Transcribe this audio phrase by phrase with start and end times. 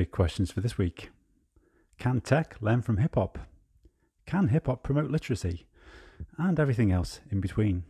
[0.00, 1.10] big questions for this week.
[1.98, 3.38] Can tech learn from hip hop?
[4.24, 5.66] Can hip hop promote literacy?
[6.38, 7.82] And everything else in between.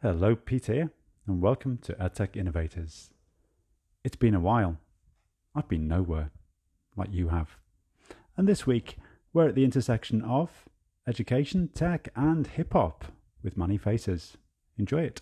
[0.00, 0.92] Hello, Pete here,
[1.26, 3.10] and welcome to EdTech Innovators.
[4.02, 4.78] It's been a while.
[5.54, 6.30] I've been nowhere,
[6.96, 7.58] like you have.
[8.34, 8.96] And this week,
[9.34, 10.48] we're at the intersection of
[11.06, 13.04] education, tech, and hip hop
[13.42, 14.38] with Manny Faces.
[14.78, 15.20] Enjoy it.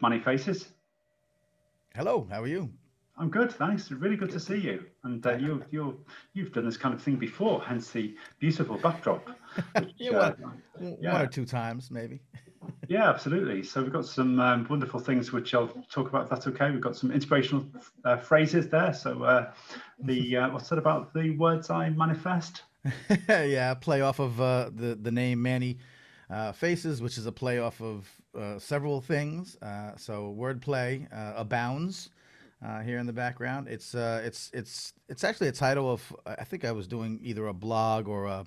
[0.00, 0.72] Manny Faces.
[1.94, 2.70] Hello, how are you?
[3.18, 3.90] I'm good, thanks.
[3.90, 4.84] Really good to see you.
[5.04, 6.00] And uh, you, you,
[6.32, 9.28] you've done this kind of thing before, hence the beautiful backdrop.
[9.78, 10.62] Which, yeah, uh, one,
[11.00, 12.22] yeah, one or two times, maybe.
[12.88, 13.62] yeah, absolutely.
[13.62, 16.24] So we've got some um, wonderful things which I'll talk about.
[16.24, 16.70] If that's okay.
[16.70, 17.66] We've got some inspirational
[18.04, 18.94] uh, phrases there.
[18.94, 19.52] So uh,
[19.98, 22.62] the uh, what's that about the words I manifest?
[23.28, 25.78] yeah, play off of uh, the the name Manny
[26.30, 29.56] uh, Faces, which is a play off of uh, several things.
[29.62, 32.10] Uh, so wordplay uh, abounds
[32.64, 33.68] uh, here in the background.
[33.68, 37.46] It's uh, it's it's it's actually a title of I think I was doing either
[37.46, 38.46] a blog or a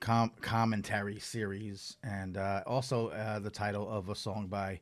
[0.00, 2.36] com- commentary series, and
[2.66, 3.10] also
[3.42, 4.80] the title of a song by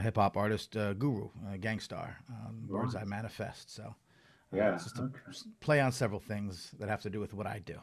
[0.00, 1.28] hip hop artist Guru
[1.60, 2.18] Gang Starr.
[2.28, 2.80] Um, wow.
[2.80, 3.74] Words I manifest.
[3.74, 3.94] So.
[4.54, 5.18] Yeah, it's just okay.
[5.60, 7.78] play on several things that have to do with what I do.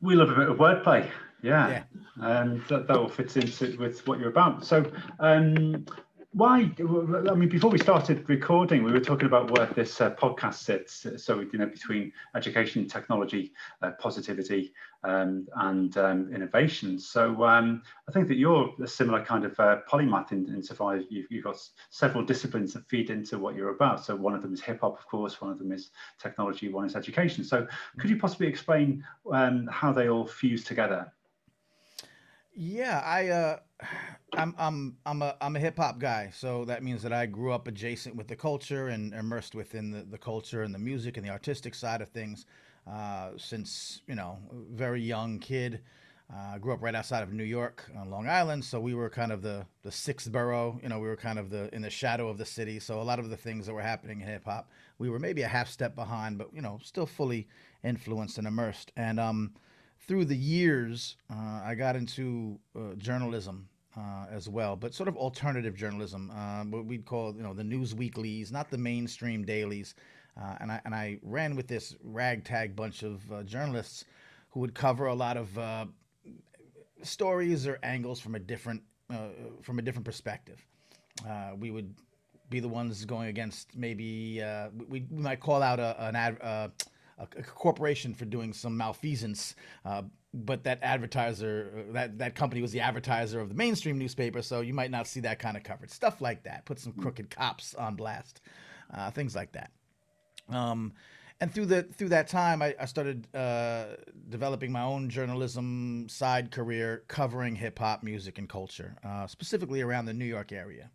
[0.00, 1.08] We love a bit of wordplay.
[1.42, 1.68] Yeah.
[1.68, 1.82] yeah.
[2.20, 4.64] And that, that all fits into with what you're about.
[4.64, 5.84] So, um,
[6.34, 6.68] why
[7.30, 11.06] i mean before we started recording we were talking about where this uh, podcast sits
[11.16, 14.72] so you know between education technology uh, positivity
[15.04, 16.98] um, and um, innovation.
[16.98, 21.04] So um, i think that you're a similar kind of uh, polymath in, insofar as
[21.10, 21.56] you've, you've, got
[21.90, 24.04] several disciplines that feed into what you're about.
[24.04, 26.86] So one of them is hip hop of course one of them is technology one
[26.86, 27.44] is education.
[27.44, 27.66] So
[27.98, 31.12] could you possibly explain um, how they all fuse together?
[32.56, 33.58] Yeah, I uh
[34.32, 37.52] I'm I'm I'm a I'm a hip hop guy, so that means that I grew
[37.52, 41.26] up adjacent with the culture and immersed within the, the culture and the music and
[41.26, 42.46] the artistic side of things
[42.90, 45.80] uh, since you know very young kid.
[46.34, 49.30] Uh, grew up right outside of New York on Long Island, so we were kind
[49.30, 50.80] of the the sixth borough.
[50.82, 52.80] You know, we were kind of the in the shadow of the city.
[52.80, 55.42] So a lot of the things that were happening in hip hop, we were maybe
[55.42, 57.46] a half step behind, but you know, still fully
[57.84, 58.90] influenced and immersed.
[58.96, 59.52] And um,
[60.00, 65.16] through the years, uh, I got into uh, journalism uh, as well, but sort of
[65.16, 69.94] alternative journalism, uh, what we'd call you know the news weeklies, not the mainstream dailies.
[70.40, 74.04] Uh, and I and I ran with this ragtag bunch of uh, journalists
[74.50, 75.88] who would cover a lot of
[77.02, 78.82] stories or angles from a different
[79.62, 80.64] from a different perspective.
[81.58, 81.94] we would
[82.50, 84.42] be the ones going against maybe
[84.88, 86.38] we, we might call out a, an ad
[87.18, 89.54] a, a corporation for doing some malfeasance.
[89.84, 90.02] Uh,
[90.32, 94.60] but that advertiser, uh, that, that company was the advertiser of the mainstream newspaper, so
[94.60, 95.90] you might not see that kind of coverage.
[95.90, 96.64] Stuff like that.
[96.64, 97.02] Put some hmm.
[97.02, 98.40] crooked cops on blast,
[98.92, 99.70] uh, things like that.
[100.48, 100.92] Um,
[101.40, 103.96] and through the through that time, I, I started uh,
[104.28, 110.06] developing my own journalism side career covering hip hop music and culture, uh, specifically around
[110.06, 110.90] the New York area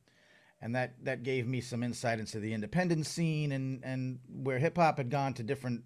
[0.61, 4.77] and that that gave me some insight into the independent scene and and where hip
[4.77, 5.83] hop had gone to different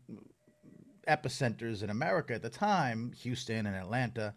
[1.07, 4.34] epicenters in America at the time, Houston and Atlanta.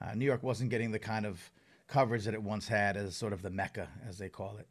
[0.00, 1.50] Uh, New York wasn't getting the kind of
[1.88, 4.68] coverage that it once had as sort of the mecca, as they call it.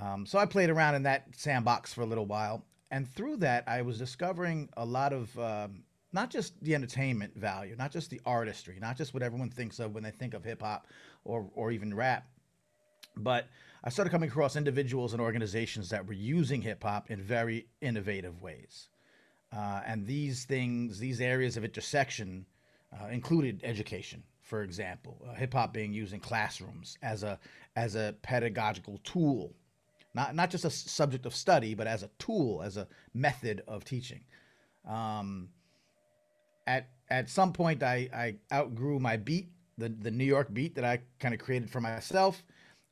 [0.00, 3.64] Um, so I played around in that sandbox for a little while, and through that,
[3.66, 5.82] I was discovering a lot of um,
[6.12, 9.94] not just the entertainment value, not just the artistry, not just what everyone thinks of
[9.94, 10.86] when they think of hip hop
[11.24, 12.26] or or even rap,
[13.16, 13.48] but
[13.82, 18.40] I started coming across individuals and organizations that were using hip hop in very innovative
[18.42, 18.88] ways.
[19.52, 22.46] Uh, and these things, these areas of intersection,
[22.92, 27.38] uh, included education, for example, uh, hip hop being used in classrooms as a
[27.74, 29.54] as a pedagogical tool,
[30.14, 33.84] not not just a subject of study, but as a tool, as a method of
[33.84, 34.20] teaching.
[34.88, 35.48] Um,
[36.66, 40.84] at at some point, I, I outgrew my beat, the the New York beat that
[40.84, 42.42] I kind of created for myself,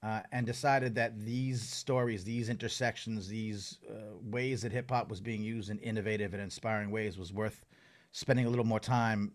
[0.03, 5.21] uh, and decided that these stories, these intersections, these uh, ways that hip hop was
[5.21, 7.65] being used in innovative and inspiring ways was worth
[8.13, 9.33] spending a little more time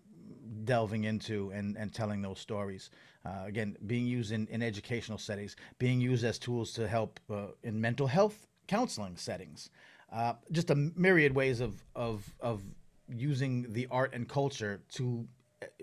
[0.63, 2.89] delving into and, and telling those stories.
[3.25, 7.47] Uh, again, being used in, in educational settings, being used as tools to help uh,
[7.63, 9.69] in mental health counseling settings.
[10.11, 12.61] Uh, just a myriad ways of, of, of
[13.09, 15.27] using the art and culture to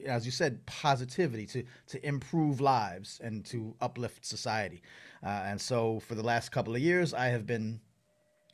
[0.07, 4.83] as you said, positivity to to improve lives and to uplift society.
[5.25, 7.81] Uh, and so, for the last couple of years, I have been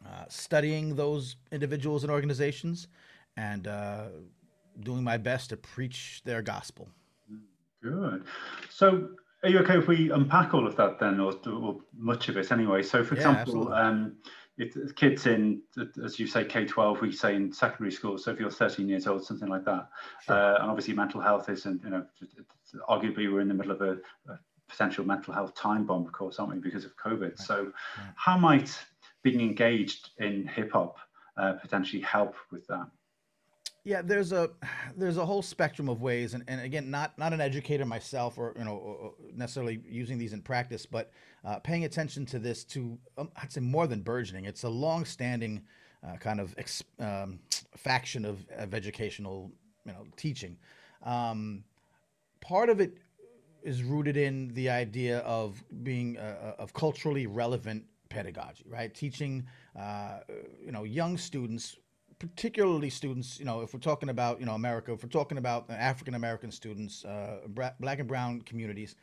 [0.07, 2.89] uh, studying those individuals and organizations,
[3.37, 4.07] and uh,
[4.81, 6.89] doing my best to preach their gospel.
[7.83, 8.25] Good.
[8.71, 9.11] So,
[9.43, 12.51] are you okay if we unpack all of that then, or, or much of it
[12.51, 12.83] anyway?
[12.83, 14.17] So, for yeah, example, um,
[14.57, 15.63] if kids in,
[16.05, 18.19] as you say, K 12, we say in secondary school.
[18.19, 19.89] So, if you're 13 years old, something like that,
[20.27, 20.37] sure.
[20.37, 22.07] uh, and obviously mental health is, and you know,
[22.89, 23.93] arguably we're in the middle of a,
[24.31, 24.39] a,
[24.69, 27.21] potential mental health time bomb, of course, aren't we, because of COVID?
[27.21, 27.39] Right.
[27.39, 28.13] So, right.
[28.17, 28.77] how might
[29.23, 30.99] being engaged in hip hop
[31.37, 32.89] uh, potentially help with that?
[33.85, 34.51] Yeah, there's a
[34.97, 38.55] there's a whole spectrum of ways, and, and again, not not an educator myself, or
[38.59, 41.11] you know necessarily using these in practice, but
[41.45, 44.45] uh, paying attention to this to um, I'd say more than burgeoning.
[44.45, 45.63] It's a long-standing
[46.07, 47.39] uh, kind of ex, um,
[47.77, 49.51] faction of, of educational
[49.87, 50.57] you know teaching.
[51.05, 51.65] Um,
[52.41, 52.99] part of it
[53.63, 58.93] is rooted in the idea of being uh, uh of culturally relevant pedagogy, right?
[58.95, 59.47] Teaching
[59.79, 60.19] uh,
[60.65, 61.77] you know young students
[62.19, 65.67] particularly students, you know, if we're talking about, you know, America, if we're talking about
[65.70, 68.97] African American students, uh, black and brown communities,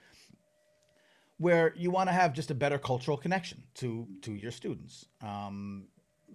[1.38, 5.06] where you want to have just a better cultural connection to to your students.
[5.22, 5.86] Um,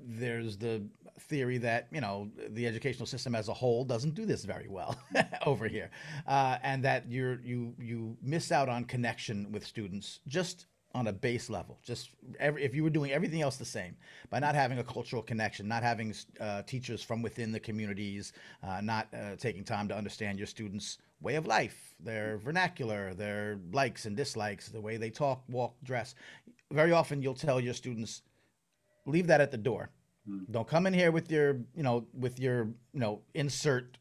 [0.02, 0.82] there's the
[1.20, 4.96] theory that you know the educational system as a whole doesn't do this very well
[5.46, 5.90] over here,
[6.26, 11.12] uh, and that you're you you miss out on connection with students just on a
[11.12, 11.78] base level.
[11.82, 13.96] Just every, if you were doing everything else the same,
[14.28, 18.32] by not having a cultural connection, not having uh, teachers from within the communities,
[18.62, 23.60] uh, not uh, taking time to understand your students' way of life, their vernacular, their
[23.72, 26.14] likes and dislikes, the way they talk, walk, dress.
[26.72, 28.22] Very often, you'll tell your students,
[29.06, 29.90] leave that at the door.
[30.28, 30.50] Mm.
[30.50, 33.98] Don't come in here with your, you know, with your, you know, insert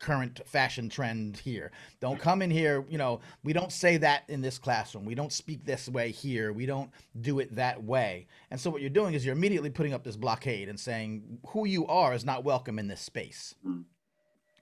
[0.00, 1.70] current fashion trend here.
[2.00, 5.04] Don't come in here, you know, we don't say that in this classroom.
[5.04, 6.52] We don't speak this way here.
[6.52, 8.26] We don't do it that way.
[8.50, 11.66] And so what you're doing is you're immediately putting up this blockade and saying who
[11.66, 13.54] you are is not welcome in this space.
[13.66, 13.84] Mm.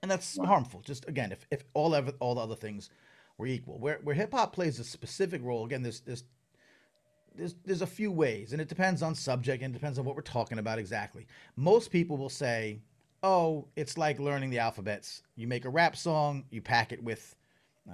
[0.01, 0.45] And that's wow.
[0.45, 0.81] harmful.
[0.81, 2.89] Just again, if, if all ever, all the other things
[3.37, 3.79] were equal.
[3.79, 6.23] Where where hip hop plays a specific role, again, there's there's
[7.35, 10.15] there's there's a few ways, and it depends on subject and it depends on what
[10.15, 11.27] we're talking about exactly.
[11.55, 12.79] Most people will say
[13.23, 15.23] oh, it's like learning the alphabets.
[15.35, 17.35] You make a rap song, you pack it with
[17.89, 17.93] uh,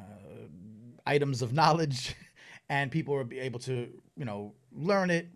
[1.06, 2.16] items of knowledge,
[2.70, 5.28] and people are able to, you know, learn it,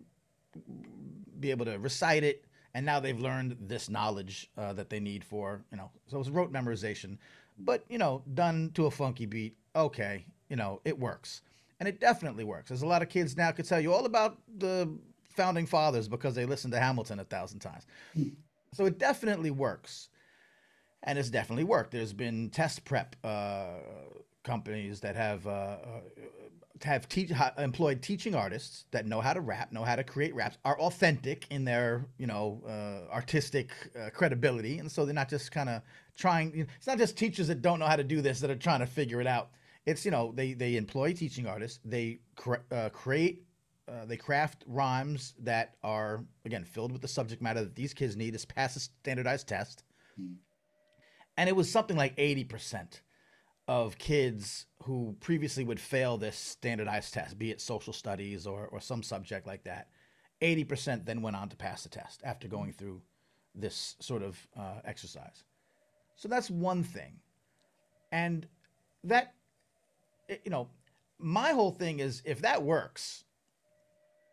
[1.38, 2.44] be able to recite it,
[2.74, 6.28] and now they've learned this knowledge uh, that they need for, you know, so it's
[6.28, 7.18] rote memorization,
[7.58, 9.56] but you know, done to a funky beat.
[9.76, 11.42] Okay, you know, it works,
[11.78, 12.68] and it definitely works.
[12.68, 14.88] There's a lot of kids now could tell you all about the
[15.24, 17.86] founding fathers because they listened to Hamilton a thousand times.
[18.72, 20.08] So it definitely works.
[21.02, 21.92] And it's definitely worked.
[21.92, 23.78] There's been test prep uh,
[24.42, 26.00] companies that have uh, uh
[26.82, 27.06] have
[27.58, 31.46] employed teaching artists that know how to rap, know how to create raps, are authentic
[31.50, 35.82] in their you know uh, artistic uh, credibility, and so they're not just kind of
[36.16, 36.52] trying.
[36.52, 38.56] You know, it's not just teachers that don't know how to do this that are
[38.56, 39.50] trying to figure it out.
[39.86, 43.44] It's you know they they employ teaching artists, they cre- uh, create
[43.90, 48.16] uh, they craft rhymes that are again filled with the subject matter that these kids
[48.16, 49.84] need to pass a standardized test.
[51.36, 53.00] And it was something like 80%
[53.66, 58.80] of kids who previously would fail this standardized test, be it social studies or, or
[58.80, 59.88] some subject like that,
[60.42, 63.00] 80% then went on to pass the test after going through
[63.54, 65.44] this sort of uh, exercise.
[66.16, 67.20] So that's one thing.
[68.12, 68.46] And
[69.04, 69.34] that,
[70.28, 70.68] you know,
[71.18, 73.24] my whole thing is if that works,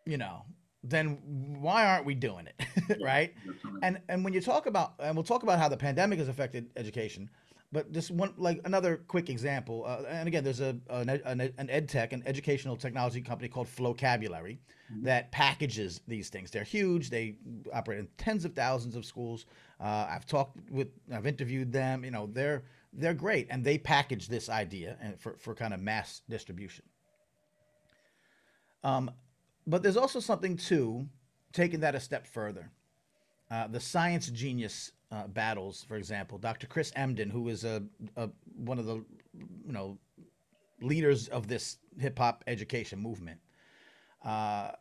[0.08, 0.44] you know,
[0.84, 1.20] then
[1.60, 3.34] why aren't we doing it, right?
[3.82, 6.70] And and when you talk about, and we'll talk about how the pandemic has affected
[6.76, 7.30] education,
[7.72, 9.84] but just one like another quick example.
[9.86, 14.60] Uh, and again, there's a an, an ed tech, an educational technology company called Flocabulary
[14.92, 15.04] mm-hmm.
[15.04, 16.52] that packages these things.
[16.52, 17.10] They're huge.
[17.10, 17.36] They
[17.74, 19.46] operate in tens of thousands of schools.
[19.80, 22.06] Uh, I've talked with, I've interviewed them.
[22.06, 25.82] You know, they're they're great, and they package this idea and for for kind of
[25.82, 26.86] mass distribution.
[28.84, 29.12] Um,
[29.68, 31.08] but there's also something too,
[31.52, 32.72] taking that a step further.
[33.52, 36.68] Uh, the science genius uh, battles, for example, Dr.
[36.68, 37.84] Chris Emdin, who is a,
[38.16, 38.96] a one of the
[39.36, 39.98] you know
[40.82, 43.40] leaders of this hip hop education movement,
[44.26, 44.72] uh,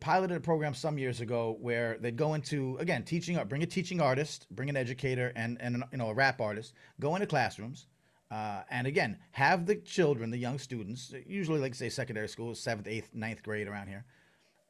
[0.00, 4.00] piloted a program some years ago where they'd go into again teaching, bring a teaching
[4.00, 7.86] artist, bring an educator, and and you know a rap artist, go into classrooms,
[8.30, 12.88] uh, and again have the children, the young students, usually like say secondary school, seventh,
[12.88, 14.04] eighth, ninth grade around here,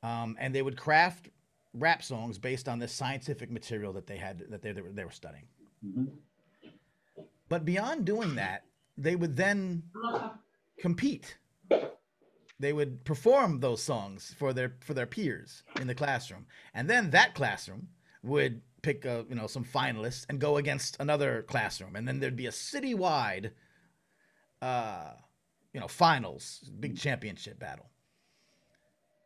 [0.06, 1.30] um, and they would craft
[1.74, 5.04] rap songs based on this scientific material that they had that they, they, were, they
[5.04, 5.46] were studying.
[5.84, 6.04] Mm-hmm.
[7.48, 8.64] But beyond doing that,
[8.96, 9.82] they would then
[10.78, 11.36] compete.
[12.58, 17.10] They would perform those songs for their for their peers in the classroom, and then
[17.10, 17.88] that classroom
[18.22, 22.36] would pick a, you know some finalists and go against another classroom, and then there'd
[22.36, 23.50] be a citywide,
[24.62, 25.10] uh,
[25.74, 27.90] you know, finals, big championship battle.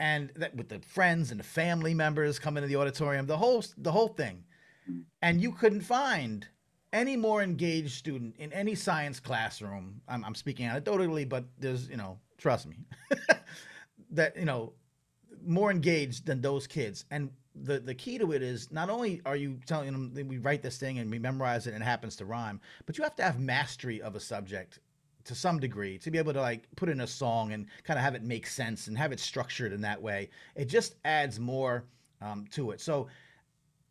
[0.00, 3.62] And that with the friends and the family members coming to the auditorium, the whole
[3.76, 4.42] the whole thing,
[4.90, 5.02] mm-hmm.
[5.20, 6.48] and you couldn't find
[6.92, 10.00] any more engaged student in any science classroom.
[10.08, 12.78] I'm, I'm speaking anecdotally, but there's you know, trust me,
[14.10, 14.72] that you know,
[15.44, 17.04] more engaged than those kids.
[17.10, 20.38] And the the key to it is not only are you telling them that we
[20.38, 23.16] write this thing and we memorize it and it happens to rhyme, but you have
[23.16, 24.78] to have mastery of a subject
[25.30, 28.04] to some degree to be able to like put in a song and kind of
[28.04, 30.28] have it make sense and have it structured in that way.
[30.54, 31.84] It just adds more
[32.20, 32.80] um, to it.
[32.80, 33.08] So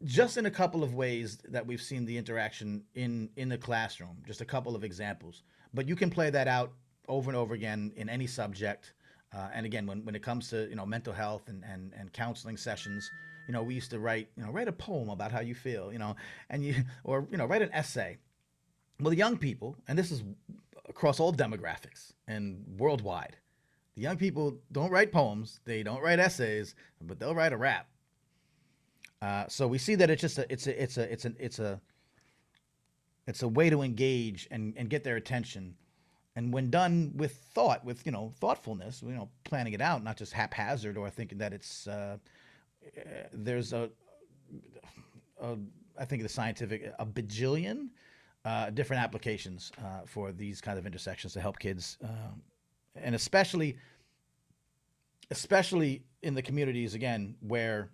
[0.03, 4.17] just in a couple of ways that we've seen the interaction in in the classroom,
[4.27, 5.43] just a couple of examples.
[5.73, 6.73] But you can play that out
[7.07, 8.93] over and over again in any subject.
[9.31, 12.11] Uh, and again, when, when it comes to you know mental health and, and, and
[12.13, 13.09] counseling sessions,
[13.49, 15.91] you know, we used to write, you know, write a poem about how you feel,
[15.91, 16.15] you know,
[16.51, 18.17] and you, or, you know, write an essay.
[18.99, 20.23] Well, the young people, and this is
[20.89, 23.37] across all demographics and worldwide,
[23.95, 27.87] the young people don't write poems, they don't write essays, but they'll write a rap.
[29.21, 31.59] Uh, so we see that it's just a, it's a, it's a, it's a, it's
[31.59, 31.81] a,
[33.27, 35.75] it's a way to engage and, and get their attention.
[36.35, 40.15] And when done with thought, with, you know, thoughtfulness, you know, planning it out, not
[40.15, 42.17] just haphazard or thinking that it's, uh,
[43.33, 43.89] there's a,
[45.41, 45.57] a,
[45.99, 47.89] I think the scientific a bajillion
[48.45, 52.41] uh, different applications uh, for these kind of intersections to help kids, um,
[52.95, 53.77] and especially
[55.31, 57.91] especially in the communities again where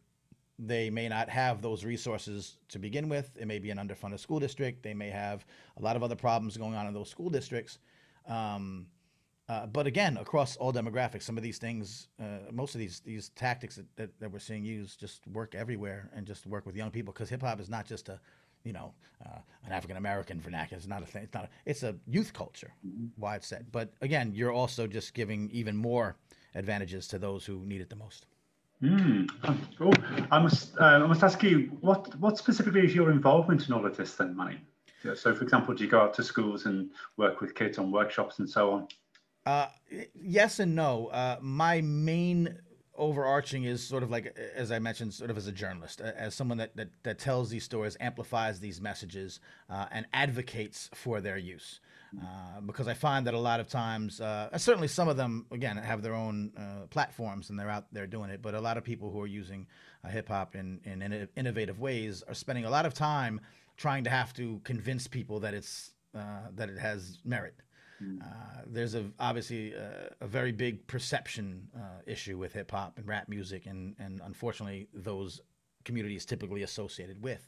[0.57, 3.35] they may not have those resources to begin with.
[3.37, 4.83] It may be an underfunded school district.
[4.83, 5.45] They may have
[5.77, 7.79] a lot of other problems going on in those school districts.
[8.27, 8.87] Um,
[9.47, 13.29] uh, but again, across all demographics, some of these things, uh, most of these these
[13.29, 16.89] tactics that, that, that, we're seeing used just work everywhere and just work with young
[16.89, 18.19] people because hip hop is not just a,
[18.65, 18.93] you know,
[19.25, 20.77] uh, an African American vernacular.
[20.77, 21.23] It's not a thing.
[21.23, 21.45] It's not.
[21.45, 23.07] A, it's a youth culture, mm-hmm.
[23.17, 23.71] wide set.
[23.71, 26.17] But again, you're also just giving even more
[26.55, 28.25] advantages to those who need it the most.
[28.81, 29.29] Mm.
[29.79, 29.93] Oh,
[30.31, 33.85] I must uh, I must ask you what what specifically is your involvement in all
[33.85, 34.59] of this then, Manny?
[35.13, 38.39] So, for example, do you go out to schools and work with kids on workshops
[38.39, 38.87] and so on?
[39.45, 39.67] Uh,
[40.15, 41.07] yes and no.
[41.07, 42.57] Uh, my main
[42.97, 46.57] overarching is sort of like, as I mentioned, sort of as a journalist, as someone
[46.57, 51.79] that that, that tells these stories, amplifies these messages, uh, and advocates for their use.
[52.21, 55.75] Uh, because I find that a lot of times, uh, certainly some of them, again,
[55.75, 58.41] have their own uh, platforms and they're out there doing it.
[58.41, 59.67] But a lot of people who are using
[60.03, 63.41] uh, hip hop in, in innovative ways are spending a lot of time
[63.75, 67.55] trying to have to convince people that it's uh, that it has merit.
[68.05, 68.21] Mm.
[68.21, 73.07] Uh, there's a obviously a, a very big perception uh, issue with hip hop and
[73.07, 75.41] rap music, and and unfortunately those
[75.83, 77.47] communities typically associated with.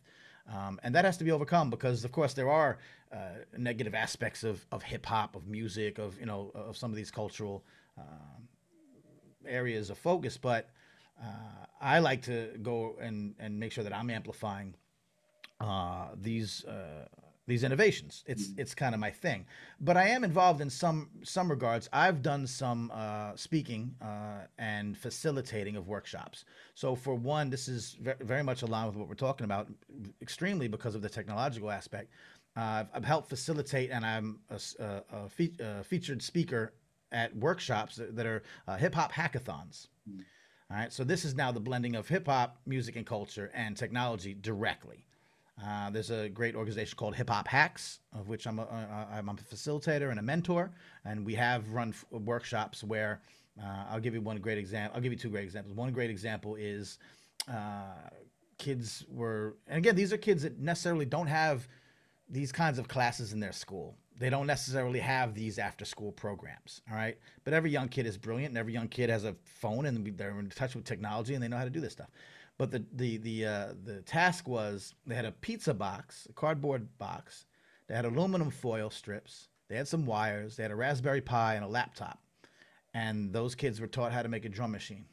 [0.50, 2.78] Um, and that has to be overcome because, of course, there are
[3.12, 3.18] uh,
[3.58, 7.12] negative aspects of, of hip hop, of music, of you know, of some of these
[7.12, 7.66] cultural
[7.98, 8.48] um,
[9.46, 10.38] areas of focus.
[10.38, 10.70] But
[11.22, 14.76] uh, I like to go and and make sure that I'm amplifying
[15.60, 17.08] uh, these uh,
[17.48, 18.24] these innovations.
[18.28, 18.60] It's mm-hmm.
[18.60, 19.46] it's kind of my thing.
[19.80, 21.90] But I am involved in some some regards.
[21.94, 26.44] I've done some uh, speaking uh, and facilitating of workshops.
[26.76, 29.68] So for one, this is very much aligned with what we're talking about,
[30.22, 32.12] extremely because of the technological aspect.
[32.56, 36.74] Uh, I've, I've, helped facilitate, and I'm a, a, a, fe- a, featured speaker
[37.12, 39.90] at workshops that, that are uh, hip hop hackathons.
[40.10, 40.24] Mm.
[40.72, 43.78] All right, so this is now the blending of hip hop, music, and culture and
[43.78, 45.07] technology directly.
[45.66, 49.34] Uh, there's a great organization called Hip Hop Hacks, of which I'm a, I'm a
[49.34, 50.72] facilitator and a mentor,
[51.04, 53.22] and we have run f- workshops where
[53.62, 54.96] uh, I'll give you one great example.
[54.96, 55.76] I'll give you two great examples.
[55.76, 57.00] One great example is
[57.52, 58.10] uh,
[58.60, 61.68] kids were, and again, these are kids that necessarily don't have
[62.30, 63.96] these kinds of classes in their school.
[64.20, 67.18] They don't necessarily have these after school programs, all right?
[67.44, 70.38] But every young kid is brilliant, and every young kid has a phone, and they're
[70.38, 72.10] in touch with technology, and they know how to do this stuff.
[72.58, 76.88] But the the the uh, the task was they had a pizza box, a cardboard
[76.98, 77.46] box.
[77.88, 79.50] They had aluminum foil strips.
[79.70, 80.56] They had some wires.
[80.56, 82.20] They had a Raspberry Pi and a laptop.
[82.94, 85.06] And those kids were taught how to make a drum machine.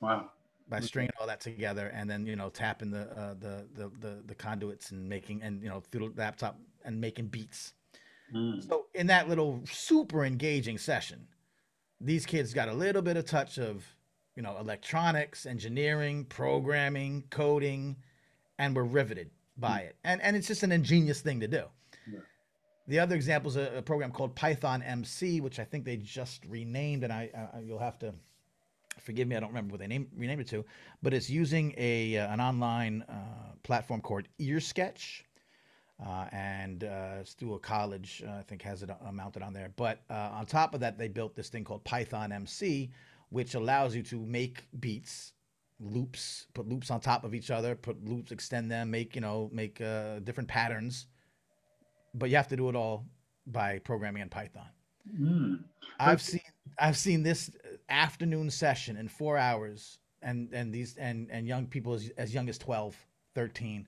[0.00, 0.30] Wow.
[0.68, 4.22] By stringing all that together and then you know tapping the uh, the, the the
[4.26, 7.72] the conduits and making and you know through the laptop and making beats.
[8.34, 8.66] Mm.
[8.66, 11.26] So in that little super engaging session,
[12.00, 13.84] these kids got a little bit of touch of
[14.38, 17.96] you know, electronics, engineering, programming, coding,
[18.60, 19.96] and we're riveted by it.
[20.04, 21.64] And and it's just an ingenious thing to do.
[22.08, 22.20] Yeah.
[22.86, 26.44] The other example is a, a, program called Python MC, which I think they just
[26.46, 28.14] renamed, and I, I you'll have to
[29.00, 30.64] forgive me, I don't remember what they name, renamed it to,
[31.02, 35.22] but it's using a uh, an online uh, platform called EarSketch.
[36.00, 39.52] Uh, and uh, it's through a college, uh, I think, has it uh, mounted on
[39.52, 39.72] there.
[39.74, 42.92] But on top of that, they built this thing called Python MC,
[43.30, 45.32] which allows you to make beats,
[45.80, 49.50] loops, put loops on top of each other, put loops, extend them, make you know,
[49.52, 49.78] make
[50.24, 51.06] different patterns.
[52.14, 53.04] But you have to do it all
[53.46, 54.68] by programming in Python.
[55.20, 55.64] Mm.
[55.98, 56.40] I've seen
[56.78, 57.50] I've seen this
[57.88, 62.48] afternoon session in four hours, and and these and and young people as, as young
[62.48, 62.96] as 12,
[63.34, 63.86] 13,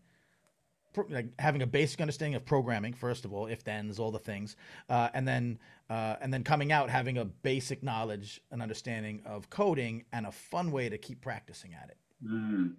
[0.92, 4.18] pro, like having a basic understanding of programming first of all, if thens, all the
[4.18, 4.56] things,
[4.88, 5.58] uh, and then
[5.90, 10.32] uh, and then coming out having a basic knowledge and understanding of coding and a
[10.32, 11.96] fun way to keep practicing at it.
[12.24, 12.74] Mm.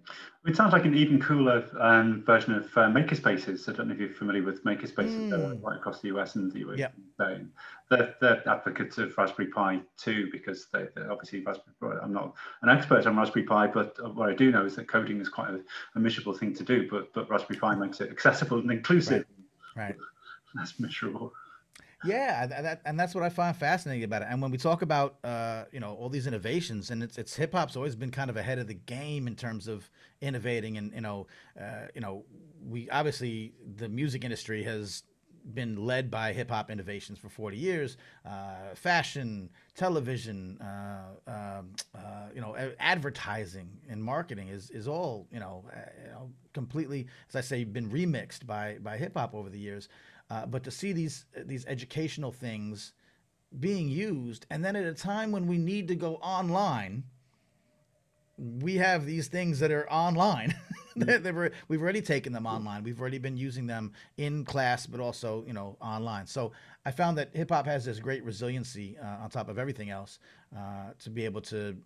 [0.46, 3.68] It sounds like an even cooler um, version of uh, Makerspaces.
[3.68, 5.30] I don't know if you're familiar with Makerspaces.
[5.30, 5.62] Mm.
[5.62, 6.78] right across the US and the US.
[6.78, 6.94] Yep.
[7.90, 11.74] They're, they're advocates of Raspberry Pi too, because they, are obviously Raspberry.
[11.80, 11.98] Pi.
[12.02, 15.20] I'm not an expert on Raspberry Pi, but what I do know is that coding
[15.20, 15.60] is quite a,
[15.96, 16.88] a miserable thing to do.
[16.88, 19.24] But but Raspberry Pi makes it accessible and inclusive.
[19.76, 19.88] Right.
[19.88, 19.96] right.
[20.54, 21.32] That's miserable.
[22.04, 24.28] Yeah, that, and that's what I find fascinating about it.
[24.28, 27.52] And when we talk about uh, you know all these innovations, and it's, it's hip
[27.54, 29.88] hop's always been kind of ahead of the game in terms of
[30.20, 31.28] innovating, and you know,
[31.60, 32.24] uh, you know,
[32.68, 35.04] we obviously the music industry has
[35.54, 37.96] been led by hip hop innovations for 40 years.
[38.26, 45.38] Uh, fashion, television, uh, um, uh, you know, advertising and marketing is, is all you
[45.38, 49.48] know, uh, you know, completely, as I say, been remixed by by hip hop over
[49.48, 49.88] the years.
[50.32, 52.94] Uh, but to see these these educational things
[53.60, 57.04] being used, and then at a time when we need to go online,
[58.38, 60.54] we have these things that are online.
[60.94, 61.50] Mm.
[61.68, 62.82] we've already taken them online.
[62.84, 66.26] We've already been using them in class, but also you know online.
[66.26, 66.52] So
[66.84, 70.18] I found that hip hop has this great resiliency uh, on top of everything else
[70.54, 71.78] uh, to be able to.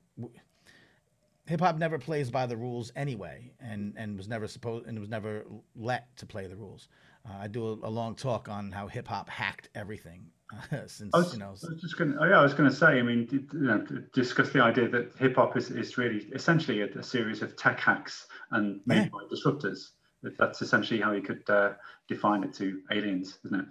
[1.46, 5.08] Hip hop never plays by the rules anyway, and, and was never supposed and was
[5.08, 5.44] never
[5.76, 6.88] let to play the rules.
[7.28, 10.26] Uh, I do a, a, long talk on how hip hop hacked everything.
[10.52, 12.16] Uh, since I was, you know, I was just going.
[12.20, 12.98] Oh yeah, I was going to say.
[12.98, 16.86] I mean, you know, discuss the idea that hip hop is, is really essentially a,
[16.86, 19.08] a, series of tech hacks and made yeah.
[19.08, 19.90] by disruptors.
[20.38, 21.72] That's essentially how you could uh,
[22.08, 23.66] define it to aliens, isn't it?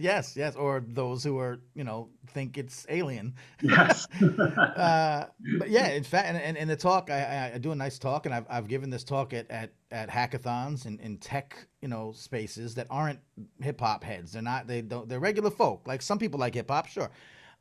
[0.00, 3.34] Yes, yes, or those who are, you know, think it's alien.
[3.62, 4.06] Yes.
[4.22, 5.26] uh,
[5.58, 8.26] but yeah, in fact, and, and in the talk, I, I do a nice talk,
[8.26, 12.12] and I've, I've given this talk at, at, at hackathons and in tech, you know,
[12.12, 13.20] spaces that aren't
[13.60, 14.32] hip hop heads.
[14.32, 14.66] They're not.
[14.66, 15.08] They don't.
[15.08, 15.86] They're regular folk.
[15.86, 17.10] Like some people like hip hop, sure.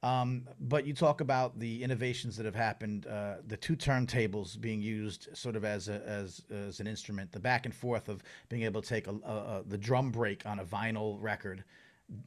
[0.06, 4.80] Um, but you talk about the innovations that have happened, uh, the two turntables being
[4.80, 8.62] used sort of as a, as as an instrument, the back and forth of being
[8.62, 11.64] able to take a, a, a, the drum break on a vinyl record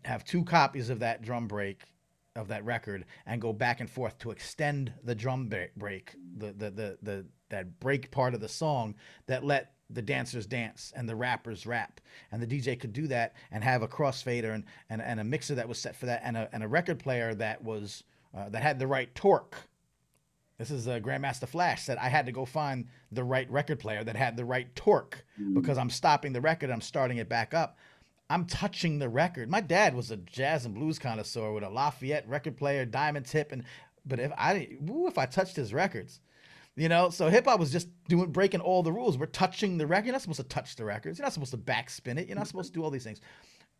[0.04, 1.82] have two copies of that drum break
[2.36, 6.70] of that record and go back and forth to extend the drum break, the, the,
[6.70, 8.94] the, the, that break part of the song
[9.26, 12.00] that let the dancers dance and the rappers rap.
[12.30, 15.54] And the DJ could do that and have a crossfader and, and, and a mixer
[15.54, 18.04] that was set for that and a, and a record player that was,
[18.36, 19.56] uh, that had the right torque.
[20.58, 24.02] This is a Grandmaster Flash said I had to go find the right record player
[24.02, 25.54] that had the right torque mm.
[25.54, 27.78] because I'm stopping the record, I'm starting it back up.
[28.30, 29.50] I'm touching the record.
[29.50, 33.52] My dad was a jazz and blues connoisseur with a Lafayette record player, diamond tip,
[33.52, 33.64] and
[34.04, 36.20] but if I woo, if I touched his records,
[36.76, 39.16] you know, so hip hop was just doing breaking all the rules.
[39.16, 40.06] We're touching the record.
[40.06, 41.18] You're not supposed to touch the records.
[41.18, 42.28] You're not supposed to backspin it.
[42.28, 43.20] You're not supposed to do all these things.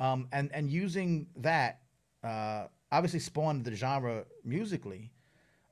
[0.00, 1.80] Um, and and using that
[2.24, 5.12] uh, obviously spawned the genre musically,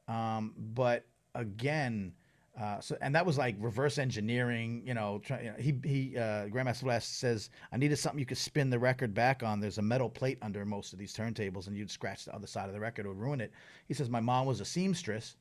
[0.08, 2.12] um, but again
[2.60, 5.20] uh, so and that was like reverse engineering, you know.
[5.22, 8.70] Try, you know he he uh, Grandmaster Flash says I needed something you could spin
[8.70, 9.60] the record back on.
[9.60, 12.68] There's a metal plate under most of these turntables, and you'd scratch the other side
[12.68, 13.52] of the record, or ruin it.
[13.88, 15.36] He says my mom was a seamstress,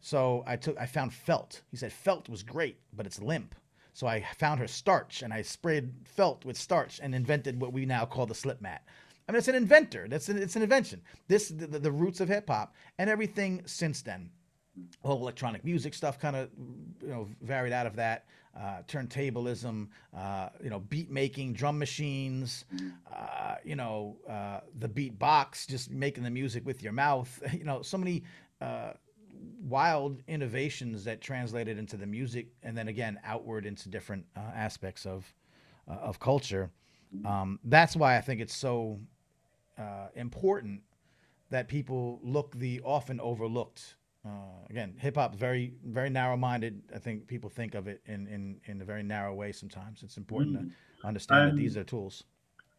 [0.00, 1.60] so I took I found felt.
[1.70, 3.54] He said felt was great, but it's limp.
[3.92, 7.84] So I found her starch and I sprayed felt with starch and invented what we
[7.84, 8.82] now call the slip mat.
[9.28, 10.06] I mean, it's an inventor.
[10.08, 11.02] That's an, it's an invention.
[11.28, 14.30] This the, the roots of hip hop and everything since then
[15.04, 16.48] whole electronic music stuff kind of
[17.02, 18.26] you know varied out of that.
[18.58, 22.64] Uh, turntablism uh, you know beat making drum machines
[23.14, 27.40] uh, you know uh, the beat box just making the music with your mouth.
[27.52, 28.24] You know so many
[28.60, 28.92] uh,
[29.62, 35.06] wild innovations that translated into the music and then again outward into different uh, aspects
[35.06, 35.32] of
[35.86, 36.70] of culture.
[37.24, 39.00] Um, that's why I think it's so
[40.14, 40.82] important
[41.50, 46.82] that people look the often overlooked uh, again, hip hop very very narrow minded.
[46.94, 50.02] I think people think of it in, in, in a very narrow way sometimes.
[50.02, 50.70] It's important mm.
[51.00, 52.24] to understand um, that these are tools.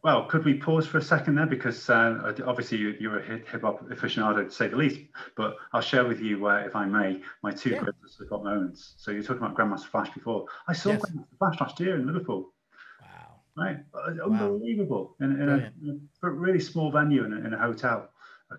[0.03, 1.45] Well, could we pause for a second there?
[1.45, 4.99] Because uh, obviously you, are a hip hop aficionado to say the least,
[5.37, 7.79] but I'll share with you, uh, if I may, my two yeah.
[7.79, 8.95] greatest hip hop moments.
[8.97, 10.45] So you're talking about Grandmaster Flash before.
[10.67, 11.01] I saw yes.
[11.01, 12.51] Grandmaster Flash last year in Liverpool.
[12.99, 13.41] Wow.
[13.55, 13.77] Right.
[13.93, 15.15] Uh, unbelievable.
[15.19, 15.27] Wow.
[15.27, 18.09] In, in, a, in, a, really small venue in a, in a hotel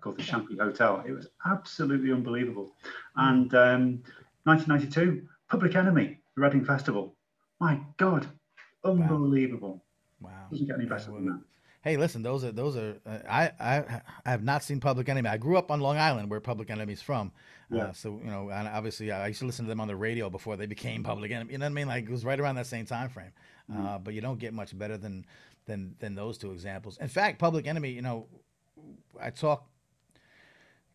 [0.01, 1.03] called the Shankly Hotel.
[1.07, 2.73] It was absolutely unbelievable.
[3.17, 3.29] Hmm.
[3.29, 4.03] And um,
[4.45, 7.15] 1992, Public Enemy, the Reading Festival.
[7.61, 8.27] My God,
[8.85, 9.85] unbelievable.
[10.21, 10.31] Wow.
[10.31, 10.47] Wow.
[10.51, 11.41] Doesn't get any better than that.
[11.83, 12.95] Hey, listen, those are those are.
[13.05, 15.29] Uh, I I I have not seen Public Enemy.
[15.29, 17.33] I grew up on Long Island, where Public Enemy's from.
[17.73, 17.83] Uh, yeah.
[17.87, 20.31] Uh, so you know, and obviously, I used to listen to them on the radio
[20.31, 21.53] before they became Public Enemy.
[21.53, 21.89] You know what I mean?
[21.89, 23.33] Like it was right around that same time frame.
[23.71, 23.87] Mm-hmm.
[23.87, 25.27] Uh, but you don't get much better than
[25.67, 26.99] than than those two examples.
[26.99, 27.91] In fact, Public Enemy.
[27.91, 28.29] You know,
[29.21, 29.67] I talk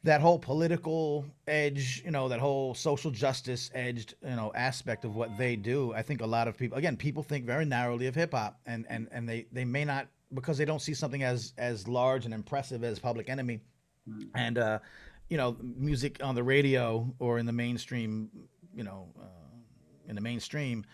[0.07, 5.17] that whole political edge, you know, that whole social justice edged, you know, aspect of
[5.17, 5.93] what they do.
[5.93, 8.85] I think a lot of people, again, people think very narrowly of hip hop, and
[8.89, 12.33] and and they they may not because they don't see something as as large and
[12.33, 13.59] impressive as Public Enemy,
[14.09, 14.29] mm.
[14.33, 14.79] and uh,
[15.27, 18.29] you know, music on the radio or in the mainstream,
[18.73, 20.85] you know, uh, in the mainstream.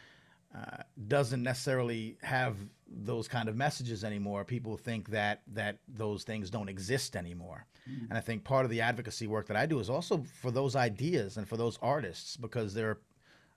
[0.56, 2.56] Uh, doesn't necessarily have
[2.95, 4.43] those kind of messages anymore.
[4.45, 7.65] People think that that those things don't exist anymore.
[7.89, 8.10] Mm.
[8.10, 10.75] And I think part of the advocacy work that I do is also for those
[10.75, 12.99] ideas and for those artists because there are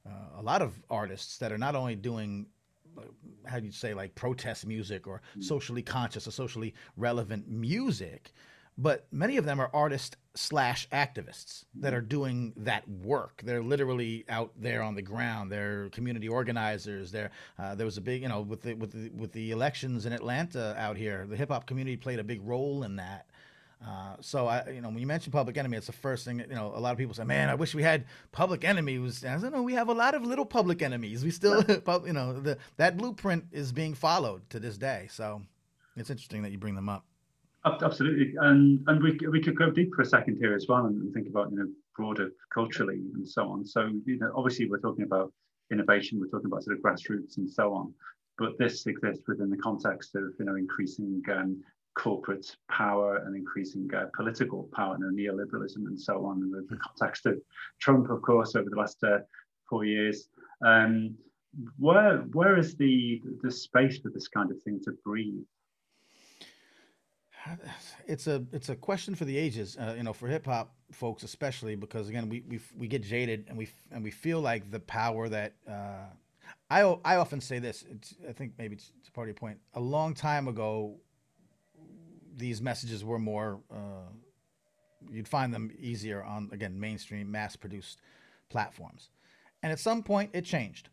[0.07, 2.47] uh, a lot of artists that are not only doing
[3.45, 5.45] how do you say like protest music or mm.
[5.45, 8.33] socially conscious or socially relevant music
[8.79, 13.41] but many of them are artists slash activists that are doing that work.
[13.43, 15.51] They're literally out there on the ground.
[15.51, 17.11] They're community organizers.
[17.11, 20.05] There, uh, there was a big, you know, with the with the with the elections
[20.05, 23.27] in Atlanta out here, the hip hop community played a big role in that.
[23.87, 26.41] Uh, so I, you know, when you mention Public Enemy, it's the first thing.
[26.41, 29.39] You know, a lot of people say, "Man, I wish we had Public Enemies." I
[29.39, 31.25] said, "No, we have a lot of little Public Enemies.
[31.25, 31.63] We still,
[32.07, 35.43] you know, the, that blueprint is being followed to this day." So
[35.97, 37.05] it's interesting that you bring them up.
[37.67, 41.13] Absolutely, and and we we could go deep for a second here as well and
[41.13, 43.67] think about you know broader culturally and so on.
[43.67, 45.33] So you know, obviously we're talking about
[45.73, 47.93] innovation, we're talking about sort of grassroots and so on,
[48.39, 51.61] but this exists within the context of you know increasing um,
[51.97, 56.77] corporate power and increasing uh, political power and neoliberalism and so on in the, the,
[56.77, 57.41] context of
[57.81, 59.19] Trump, of course, over the last uh,
[59.69, 60.29] four years.
[60.65, 61.17] Um,
[61.79, 65.43] where where is the the space for this kind of thing to breathe?
[68.07, 71.25] It's a it's a question for the ages, uh, you know, for hip hop folks
[71.25, 74.81] especially because again we we we get jaded and we and we feel like the
[74.81, 76.07] power that uh,
[76.71, 77.85] I I often say this.
[78.29, 79.59] I think maybe it's, it's part of your point.
[79.75, 80.97] A long time ago,
[82.37, 83.61] these messages were more.
[83.71, 84.11] Uh,
[85.11, 88.01] you'd find them easier on again mainstream mass produced
[88.49, 89.11] platforms,
[89.63, 90.89] and at some point it changed.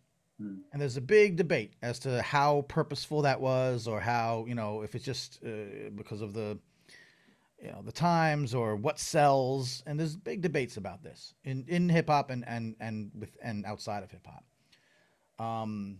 [0.71, 4.81] And there's a big debate as to how purposeful that was, or how you know
[4.81, 6.57] if it's just uh, because of the
[7.61, 9.83] you know the times or what sells.
[9.85, 13.65] And there's big debates about this in in hip hop and and and with and
[13.65, 14.43] outside of hip hop.
[15.39, 15.99] Um,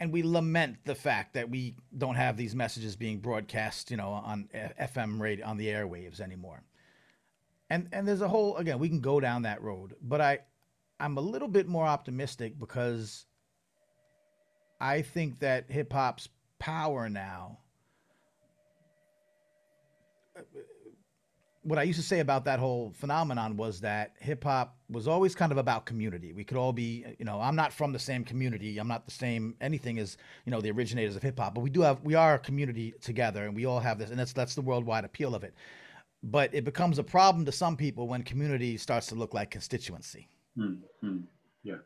[0.00, 4.10] and we lament the fact that we don't have these messages being broadcast, you know,
[4.10, 4.48] on
[4.80, 6.62] FM radio on the airwaves anymore.
[7.70, 10.40] And and there's a whole again, we can go down that road, but I
[10.98, 13.26] I'm a little bit more optimistic because
[14.80, 16.28] I think that hip hop's
[16.58, 17.58] power now.
[21.62, 25.34] What I used to say about that whole phenomenon was that hip hop was always
[25.34, 26.32] kind of about community.
[26.32, 28.78] We could all be, you know, I'm not from the same community.
[28.78, 31.70] I'm not the same anything as, you know, the originators of hip hop, but we
[31.70, 34.54] do have we are a community together and we all have this and that's that's
[34.54, 35.54] the worldwide appeal of it.
[36.22, 40.28] But it becomes a problem to some people when community starts to look like constituency
[40.58, 41.18] Mm-hmm.
[41.62, 41.76] Yeah.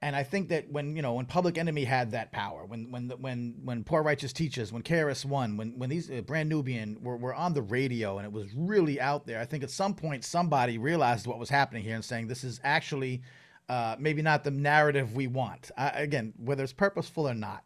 [0.00, 3.08] And I think that when you know when Public Enemy had that power, when when
[3.20, 7.16] when when Poor Righteous Teachers, when KRS One, when when these uh, Brand Nubian were,
[7.16, 10.24] were on the radio and it was really out there, I think at some point
[10.24, 13.22] somebody realized what was happening here and saying this is actually
[13.68, 15.70] uh, maybe not the narrative we want.
[15.78, 17.62] I, again, whether it's purposeful or not.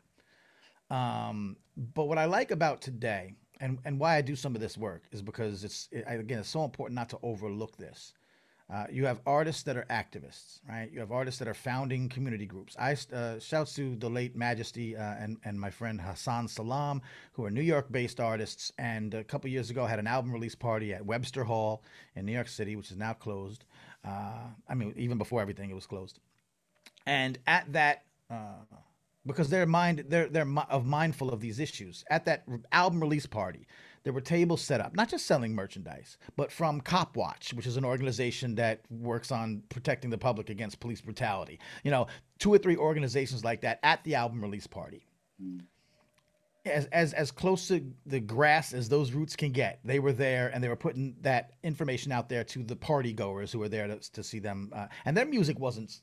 [0.91, 1.57] Um,
[1.95, 5.05] but what I like about today and and why I do some of this work
[5.13, 8.13] is because it's it, again it's so important not to overlook this.
[8.69, 10.91] Uh, you have artists that are activists, right?
[10.93, 12.75] You have artists that are founding community groups.
[12.79, 17.01] I uh, shouts to the late Majesty uh, and and my friend Hasan Salaam,
[17.33, 20.93] who are New York-based artists, and a couple years ago had an album release party
[20.93, 21.85] at Webster Hall
[22.17, 23.65] in New York City, which is now closed.
[24.05, 26.19] Uh, I mean, even before everything, it was closed.
[27.07, 28.65] And at that uh,
[29.27, 32.05] because they're mind they're they're of mindful of these issues.
[32.11, 33.67] At that album release party,
[34.07, 37.85] there were tables set up, not just selling merchandise, but from Copwatch, which is an
[37.85, 41.59] organization that works on protecting the public against police brutality.
[41.83, 42.07] You know,
[42.39, 45.09] two or three organizations like that at the album release party.
[45.43, 45.63] Mm.
[46.67, 50.53] As, as as close to the grass as those roots can get, they were there
[50.55, 53.89] and they were putting that information out there to the party goers who were there
[53.89, 54.71] to, to see them.
[54.73, 56.01] Uh, and their music wasn't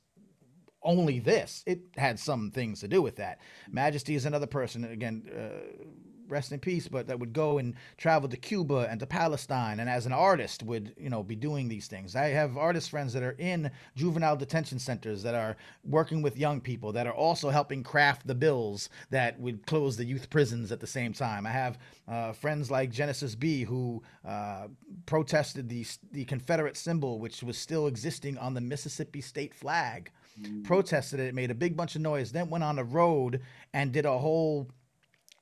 [0.81, 3.39] only this; it had some things to do with that.
[3.71, 4.83] Majesty is another person.
[4.83, 5.85] Again, uh,
[6.27, 9.89] rest in peace, but that would go and travel to Cuba and to Palestine, and
[9.89, 12.15] as an artist would you know be doing these things.
[12.15, 16.61] I have artist friends that are in juvenile detention centers that are working with young
[16.61, 20.79] people that are also helping craft the bills that would close the youth prisons at
[20.79, 21.45] the same time.
[21.45, 24.67] I have uh, friends like Genesis Be who uh,
[25.05, 30.11] protested the the Confederate symbol, which was still existing on the Mississippi state flag.
[30.41, 30.63] Mm.
[30.63, 33.41] Protested it, made a big bunch of noise, then went on a road
[33.73, 34.67] and did a whole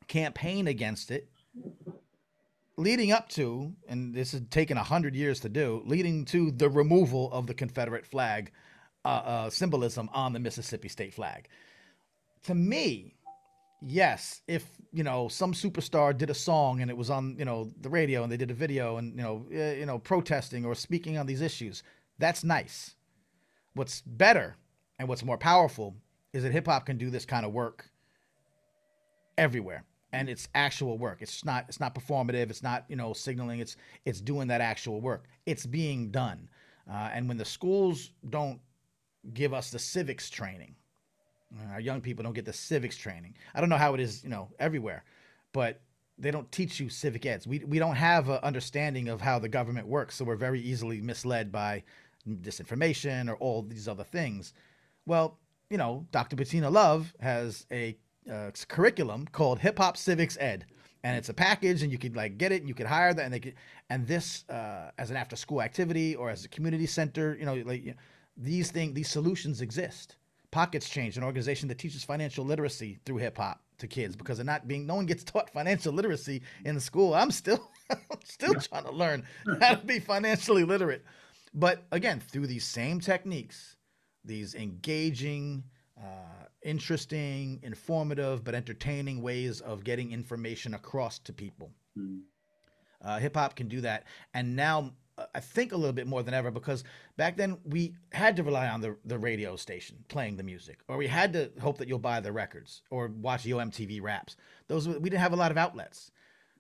[0.08, 1.30] campaign against it,
[2.78, 6.70] leading up to, and this has taken a hundred years to do, leading to the
[6.70, 8.52] removal of the Confederate flag
[9.06, 11.48] uh, uh, symbolism on the Mississippi state flag.
[12.44, 13.16] To me,
[13.82, 17.72] yes, if you know some superstar did a song and it was on you know
[17.82, 20.76] the radio and they did a video and you know uh, you know protesting or
[20.76, 21.84] speaking on these issues,
[22.20, 22.96] that's nice.
[23.74, 24.58] What's better
[25.00, 25.96] and what's more powerful
[26.34, 27.90] is that hip hop can do this kind of work
[29.38, 29.84] everywhere
[30.14, 31.20] and it's actual work.
[31.22, 32.50] It's not it's not performative.
[32.50, 33.60] It's not you know signaling.
[33.60, 35.26] It's it's doing that actual work.
[35.46, 36.50] It's being done.
[36.92, 38.60] Uh, and when the schools don't
[39.34, 40.76] give us the civics training,
[41.56, 43.36] uh, our young people don't get the civics training.
[43.54, 45.04] I don't know how it is you know everywhere,
[45.54, 45.82] but
[46.18, 47.48] they don't teach you civic eds.
[47.48, 51.02] We we don't have an understanding of how the government works, so we're very easily
[51.02, 51.84] misled by
[52.28, 54.54] disinformation or all these other things.
[55.06, 56.36] Well, you know, Dr.
[56.36, 57.98] Bettina Love has a
[58.32, 60.66] uh, curriculum called Hip Hop Civics Ed,
[61.04, 63.24] and it's a package, and you could like get it, and you could hire that,
[63.24, 63.56] and they could,
[63.90, 67.56] and this uh, as an after school activity or as a community center, you know,
[67.66, 67.98] like you know,
[68.38, 70.16] these things, these solutions exist.
[70.52, 74.46] Pockets Change, an organization that teaches financial literacy through hip hop to kids because they're
[74.46, 77.14] not being no one gets taught financial literacy in school.
[77.14, 77.70] I'm still
[78.24, 79.24] still trying to learn
[79.62, 81.04] how to be financially literate.
[81.54, 83.76] But again, through these same techniques,
[84.24, 85.64] these engaging,
[85.98, 91.72] uh, interesting, informative, but entertaining ways of getting information across to people.
[91.98, 92.22] Mm.
[93.04, 96.22] Uh, Hip hop can do that, and now uh, I think a little bit more
[96.22, 96.84] than ever because
[97.18, 100.98] back then we had to rely on the, the radio station playing the music, or
[100.98, 104.36] we had to hope that you'll buy the records or watch the Yo MTV Raps.
[104.68, 106.12] Those we didn't have a lot of outlets.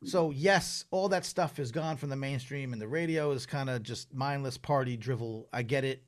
[0.04, 3.70] So yes, all that stuff is gone from the mainstream, and the radio is kind
[3.70, 5.48] of just mindless party drivel.
[5.54, 6.04] I get it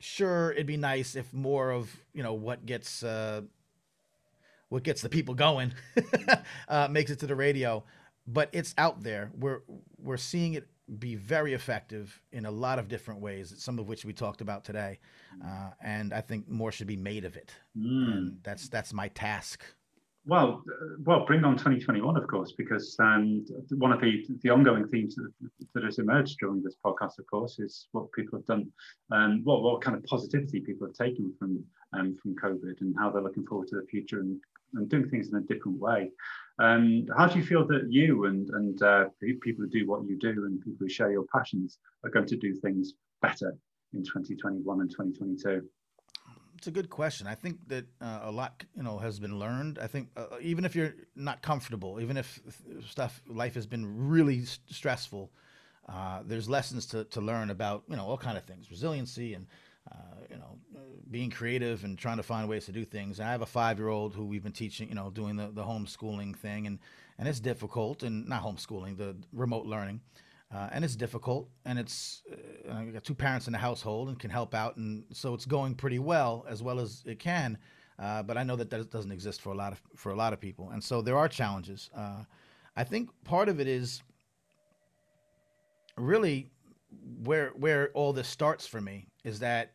[0.00, 3.42] sure it'd be nice if more of you know what gets uh,
[4.68, 5.72] what gets the people going
[6.68, 7.84] uh, makes it to the radio.
[8.26, 9.30] But it's out there.
[9.38, 9.60] We're
[9.98, 10.66] we're seeing it
[10.98, 14.64] be very effective in a lot of different ways some of which we talked about
[14.64, 14.98] today.
[15.44, 17.52] Uh, and i think more should be made of it.
[17.76, 18.12] Mm.
[18.12, 19.64] and that's that's my task
[20.26, 23.44] well, uh, well, bring on 2021, of course, because um,
[23.78, 25.30] one of the, the ongoing themes that,
[25.74, 28.70] that, has emerged during this podcast, of course, is what people have done,
[29.12, 33.10] um, what what kind of positivity people have taken from um, from COVID, and how
[33.10, 34.38] they're looking forward to the future and,
[34.74, 36.10] and doing things in a different way.
[36.58, 40.18] Um, how do you feel that you and and uh, people who do what you
[40.18, 43.56] do and people who share your passions are going to do things better
[43.94, 45.66] in 2021 and 2022?
[46.60, 47.26] It's a good question.
[47.26, 49.78] I think that uh, a lot, you know, has been learned.
[49.78, 52.38] I think uh, even if you're not comfortable, even if
[52.86, 55.30] stuff life has been really st- stressful,
[55.88, 59.46] uh, there's lessons to, to learn about, you know, all kind of things, resiliency and
[59.90, 59.94] uh,
[60.28, 60.58] you know,
[61.10, 63.20] being creative and trying to find ways to do things.
[63.20, 65.64] I have a five year old who we've been teaching, you know, doing the, the
[65.64, 66.78] homeschooling thing, and
[67.18, 70.02] and it's difficult, and not homeschooling, the remote learning
[70.54, 72.22] uh, and it's difficult and it's
[72.70, 75.74] uh, got two parents in the household and can help out and so it's going
[75.74, 77.56] pretty well as well as it can
[78.00, 80.32] uh, but I know that that doesn't exist for a lot of for a lot
[80.32, 81.90] of people and so there are challenges.
[81.94, 82.24] Uh,
[82.76, 84.02] I think part of it is
[85.96, 86.50] really
[87.22, 89.72] where where all this starts for me is that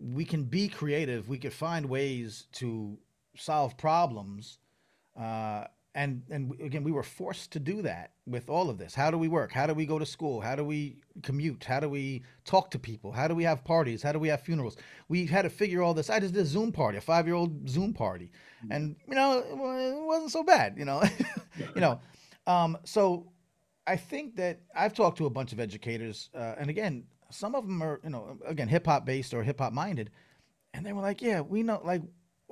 [0.00, 2.98] we can be creative we can find ways to
[3.36, 4.58] solve problems
[5.18, 8.94] uh, and and again we were forced to do that with all of this.
[8.94, 9.52] How do we work?
[9.52, 10.40] How do we go to school?
[10.40, 11.64] How do we commute?
[11.64, 13.12] How do we talk to people?
[13.12, 14.02] How do we have parties?
[14.02, 14.76] How do we have funerals?
[15.08, 16.08] We had to figure all this.
[16.08, 18.30] I just did a zoom party a five year old zoom party.
[18.62, 18.72] Mm-hmm.
[18.72, 21.02] and you know it wasn't so bad you know?
[21.74, 22.00] You know
[22.46, 23.30] um, so
[23.86, 27.66] i think that i've talked to a bunch of educators uh, and again some of
[27.66, 30.10] them are you know again hip-hop based or hip-hop minded
[30.74, 32.02] and they were like yeah we know like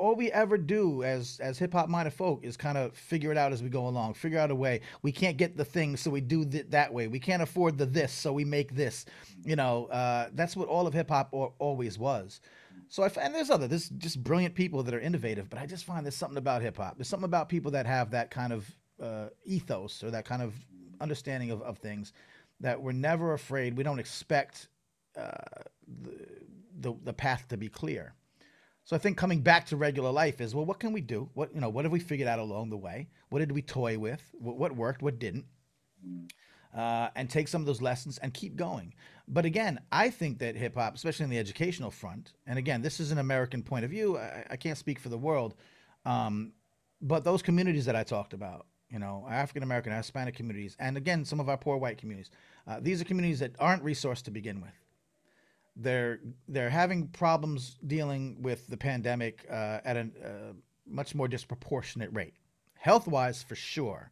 [0.01, 3.37] all we ever do as as hip hop minded folk is kind of figure it
[3.37, 4.81] out as we go along, figure out a way.
[5.03, 7.07] We can't get the thing, so we do th- that way.
[7.07, 9.05] We can't afford the this, so we make this.
[9.45, 12.41] You know, uh, that's what all of hip hop always was.
[12.89, 15.85] So I and there's other there's just brilliant people that are innovative, but I just
[15.85, 16.97] find there's something about hip hop.
[16.97, 20.55] There's something about people that have that kind of uh, ethos or that kind of
[21.01, 22.13] understanding of, of things
[22.61, 23.77] that we're never afraid.
[23.77, 24.69] We don't expect
[25.17, 25.31] uh,
[26.03, 26.17] the,
[26.81, 28.15] the the path to be clear.
[28.85, 31.29] So I think coming back to regular life is well, what can we do?
[31.35, 33.09] What you know, what have we figured out along the way?
[33.29, 34.23] What did we toy with?
[34.33, 35.03] What, what worked?
[35.03, 35.47] What didn't?
[36.75, 38.95] Uh, and take some of those lessons and keep going.
[39.29, 43.01] But again, I think that hip hop, especially in the educational front, and again, this
[43.01, 44.19] is an American point of view.
[44.19, 45.55] I, I can't speak for the world,
[46.05, 46.53] um,
[47.01, 51.25] but those communities that I talked about, you know, African American, Hispanic communities, and again,
[51.25, 52.31] some of our poor white communities,
[52.67, 54.75] uh, these are communities that aren't resourced to begin with.
[55.83, 60.53] They're they're having problems dealing with the pandemic uh, at a uh,
[60.87, 62.35] much more disproportionate rate,
[62.75, 64.11] health wise for sure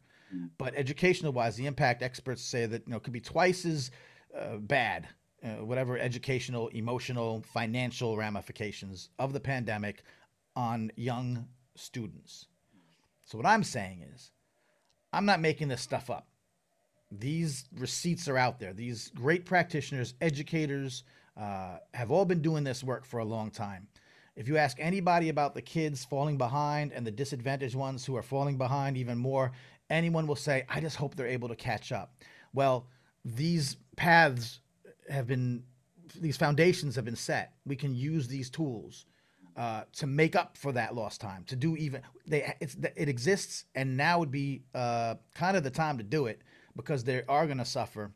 [0.57, 3.91] but educational wise, the impact experts say that you know could be twice as
[4.37, 5.07] uh, bad,
[5.43, 10.03] uh, whatever educational, emotional, financial ramifications of the pandemic
[10.55, 12.45] on young students.
[13.25, 14.31] So what I'm saying is,
[15.13, 16.27] I'm not making this stuff up.
[17.11, 18.73] These receipts are out there.
[18.73, 21.03] These great practitioners, educators,
[21.39, 23.87] uh, have all been doing this work for a long time.
[24.35, 28.21] If you ask anybody about the kids falling behind and the disadvantaged ones who are
[28.21, 29.51] falling behind even more,
[29.89, 32.13] anyone will say, I just hope they're able to catch up.
[32.53, 32.87] Well,
[33.23, 34.59] these paths
[35.09, 35.63] have been,
[36.19, 37.53] these foundations have been set.
[37.65, 39.05] We can use these tools
[39.57, 42.53] uh, to make up for that lost time, to do even, they,
[42.95, 46.41] it exists, and now would be uh, kind of the time to do it
[46.75, 48.11] because they are going to suffer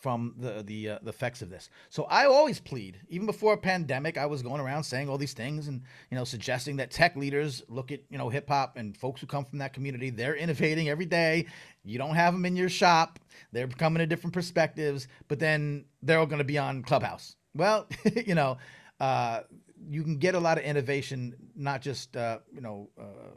[0.00, 1.70] from the the uh, the effects of this.
[1.90, 5.34] So I always plead, even before a pandemic, I was going around saying all these
[5.34, 8.96] things and you know suggesting that tech leaders look at you know hip hop and
[8.96, 10.10] folks who come from that community.
[10.10, 11.46] They're innovating every day.
[11.84, 13.18] You don't have them in your shop.
[13.52, 17.36] They're coming to different perspectives, but then they're all going to be on Clubhouse.
[17.54, 17.86] Well,
[18.26, 18.58] you know,
[19.00, 19.40] uh,
[19.88, 23.34] you can get a lot of innovation, not just uh, you know uh,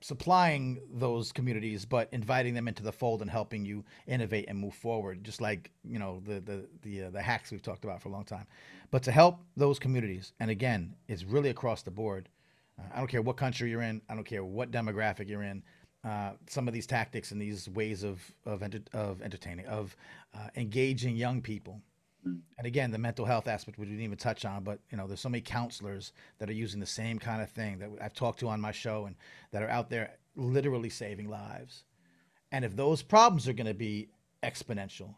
[0.00, 4.74] supplying those communities, but inviting them into the fold and helping you innovate and move
[4.74, 8.08] forward, just like you know the the the, uh, the hacks we've talked about for
[8.08, 8.46] a long time.
[8.90, 12.28] But to help those communities, and again, it's really across the board.
[12.78, 14.00] Uh, I don't care what country you're in.
[14.08, 15.62] I don't care what demographic you're in.
[16.04, 19.96] Uh, some of these tactics and these ways of of, enter- of entertaining, of
[20.34, 21.80] uh, engaging young people
[22.58, 25.20] and again, the mental health aspect we didn't even touch on, but you know, there's
[25.20, 28.48] so many counselors that are using the same kind of thing that I've talked to
[28.48, 29.16] on my show and
[29.52, 31.84] that are out there literally saving lives.
[32.52, 34.08] And if those problems are going to be
[34.42, 35.14] exponential,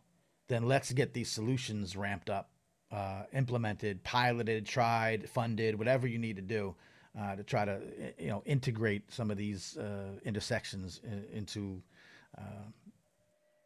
[0.48, 2.50] then let's get these solutions ramped up,
[2.90, 6.74] uh, implemented, piloted, tried, funded, whatever you need to do
[7.18, 7.80] uh, to try to
[8.18, 11.82] you know integrate some of these uh, intersections in, into
[12.38, 12.68] uh,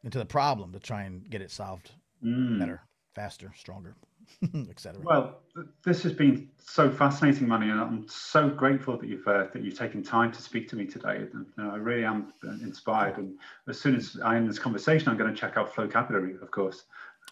[0.02, 1.92] into the problem to try and get it solved
[2.24, 2.58] mm.
[2.58, 2.80] better
[3.14, 3.94] faster, stronger,
[4.70, 5.00] etc.
[5.02, 5.40] Well,
[5.84, 9.78] this has been so fascinating, Manny, and I'm so grateful that you've uh, that you've
[9.78, 11.26] taken time to speak to me today.
[11.32, 13.18] And, you know, I really am inspired.
[13.18, 16.50] And as soon as I end this conversation, I'm going to check out Flocabulary, of
[16.50, 16.84] course.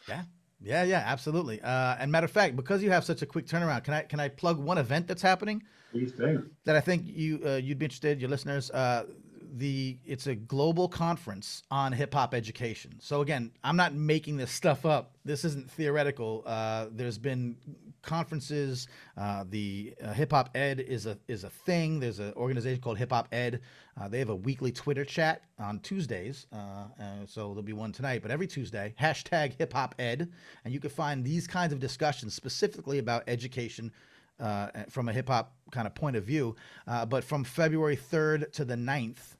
[0.08, 0.22] Yeah.
[0.64, 1.60] Yeah, yeah, absolutely.
[1.60, 4.20] Uh, and matter of fact, because you have such a quick turnaround, can I can
[4.20, 5.62] I plug one event that's happening?
[5.90, 6.48] Please do.
[6.64, 8.70] That I think you uh, you'd be interested, your listeners.
[8.70, 9.04] Uh,
[9.52, 12.94] the it's a global conference on hip hop education.
[13.00, 15.16] So again, I'm not making this stuff up.
[15.24, 16.42] This isn't theoretical.
[16.46, 17.56] Uh, there's been
[18.02, 18.88] conferences.
[19.16, 22.00] Uh, the uh, Hip Hop Ed is a is a thing.
[22.00, 23.60] There's an organization called Hip Hop Ed.
[24.00, 26.46] Uh, they have a weekly Twitter chat on Tuesdays.
[26.52, 26.86] Uh,
[27.26, 30.28] so there'll be one tonight, but every Tuesday, hashtag Hip Hop Ed,
[30.64, 33.92] and you can find these kinds of discussions specifically about education.
[34.40, 36.56] Uh, from a hip hop kind of point of view.
[36.88, 39.36] Uh, but from February 3rd to the 9th,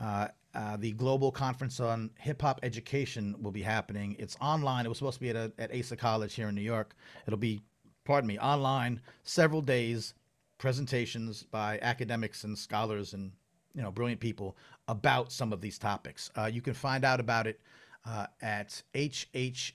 [0.00, 4.14] uh, uh, the global conference on hip hop education will be happening.
[4.18, 4.86] It's online.
[4.86, 6.94] It was supposed to be at, a, at Asa College here in New York.
[7.26, 7.60] It'll be,
[8.04, 10.14] pardon me, online, several days,
[10.58, 13.32] presentations by academics and scholars and
[13.74, 14.56] you know brilliant people
[14.88, 16.30] about some of these topics.
[16.38, 17.60] Uh, you can find out about it
[18.06, 19.68] uh, at hhaae.org.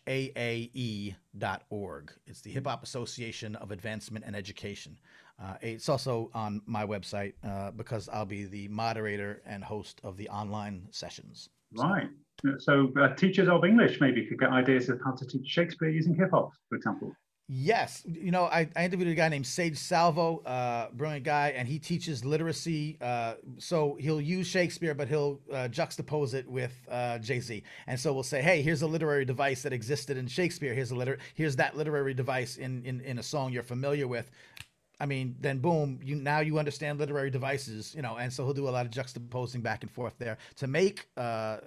[2.28, 4.98] It's the Hip Hop Association of Advancement and Education.
[5.42, 10.18] Uh, it's also on my website uh, because I'll be the moderator and host of
[10.18, 11.50] the online sessions.
[11.74, 12.10] Right.
[12.60, 16.16] So uh, teachers of English maybe could get ideas of how to teach Shakespeare using
[16.16, 17.14] hip hop, for example.
[17.52, 21.68] Yes, you know, I, I interviewed a guy named Sage Salvo, uh, brilliant guy, and
[21.68, 22.96] he teaches literacy.
[23.02, 28.00] Uh, so he'll use Shakespeare, but he'll uh, juxtapose it with uh, Jay Z, and
[28.00, 30.76] so we'll say, hey, here's a literary device that existed in Shakespeare.
[30.76, 34.30] Here's a liter- here's that literary device in, in in a song you're familiar with.
[35.00, 38.54] I mean, then boom, you now you understand literary devices, you know, and so he'll
[38.54, 41.58] do a lot of juxtaposing back and forth there to make uh,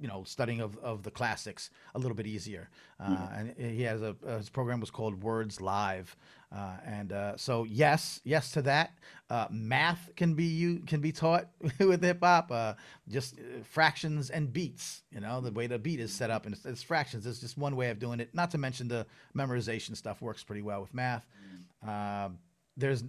[0.00, 2.70] you know studying of, of the classics a little bit easier.
[2.98, 3.34] Uh, mm-hmm.
[3.34, 6.16] And he has a his program was called Words Live,
[6.52, 8.92] uh, and uh, so yes, yes to that.
[9.28, 12.50] Uh, math can be you can be taught with hip hop.
[12.50, 12.74] Uh,
[13.08, 15.02] just uh, fractions and beats.
[15.12, 17.26] You know the way the beat is set up, and it's, it's, fractions.
[17.26, 18.34] It's just one way of doing it.
[18.34, 21.26] Not to mention the memorization stuff works pretty well with math.
[21.86, 22.34] Mm-hmm.
[22.76, 23.04] there's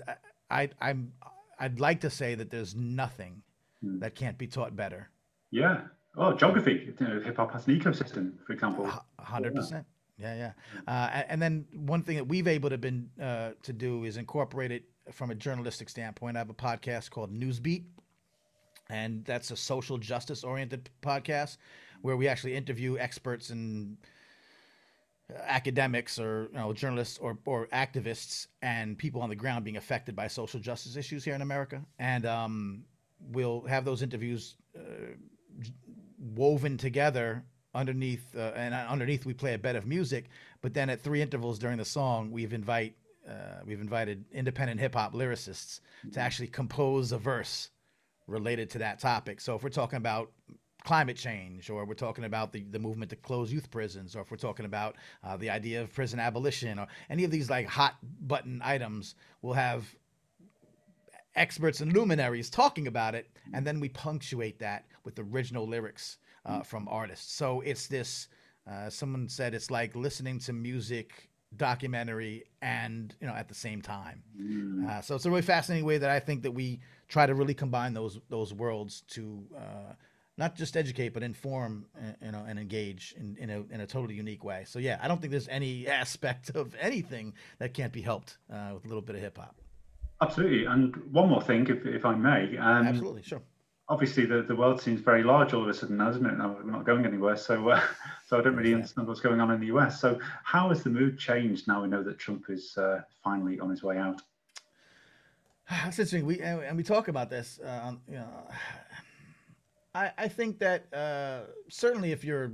[0.49, 1.13] I I'm
[1.59, 3.43] I'd like to say that there's nothing
[3.83, 3.99] mm.
[3.99, 5.09] that can't be taught better.
[5.51, 5.81] Yeah.
[6.17, 6.93] Oh, geography.
[6.99, 8.89] You know, hip hop has an ecosystem, for example.
[9.19, 9.85] Hundred percent.
[10.17, 10.51] Yeah, yeah.
[10.87, 14.71] Uh, and then one thing that we've able to been uh, to do is incorporate
[14.71, 16.37] it from a journalistic standpoint.
[16.37, 17.85] I have a podcast called Newsbeat,
[18.89, 21.57] and that's a social justice oriented podcast
[22.01, 23.97] where we actually interview experts and
[25.45, 30.15] academics or you know journalists or, or activists and people on the ground being affected
[30.15, 31.81] by social justice issues here in America.
[31.99, 32.83] And um,
[33.19, 34.81] we'll have those interviews uh,
[36.19, 40.29] woven together underneath uh, and underneath we play a bed of music.
[40.61, 42.95] But then at three intervals during the song we've invite
[43.27, 45.79] uh, we've invited independent hip hop lyricists
[46.11, 47.69] to actually compose a verse
[48.27, 49.39] related to that topic.
[49.41, 50.31] So if we're talking about
[50.83, 54.31] climate change or we're talking about the, the movement to close youth prisons or if
[54.31, 57.95] we're talking about uh, the idea of prison abolition or any of these like hot
[58.27, 59.85] button items we'll have
[61.35, 66.61] experts and luminaries talking about it and then we punctuate that with original lyrics uh,
[66.61, 67.33] from artists.
[67.33, 68.27] So it's this.
[68.69, 73.81] Uh, someone said it's like listening to music documentary and you know at the same
[73.81, 74.87] time mm.
[74.87, 76.79] uh, so it's a really fascinating way that i think that we
[77.09, 79.91] try to really combine those those worlds to uh,
[80.37, 83.87] not just educate but inform uh, you know and engage in, in, a, in a
[83.87, 87.93] totally unique way so yeah i don't think there's any aspect of anything that can't
[87.93, 89.55] be helped uh, with a little bit of hip-hop
[90.21, 93.41] absolutely and one more thing if, if i may um, absolutely sure
[93.91, 96.37] obviously the, the world seems very large all of a sudden, doesn't it?
[96.37, 97.81] Now we're not going anywhere, so uh,
[98.25, 99.99] so I don't really understand what's going on in the US.
[99.99, 103.69] So how has the mood changed now we know that Trump is uh, finally on
[103.69, 104.21] his way out?
[105.69, 106.25] That's interesting.
[106.25, 107.59] We and we talk about this.
[107.59, 108.47] Uh, you know,
[109.93, 112.51] I I think that uh, certainly if you're